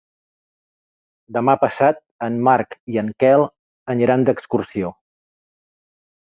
[1.35, 1.99] Demà passat
[2.29, 3.45] en Marc i en Quel
[3.95, 4.91] aniran d'excursió.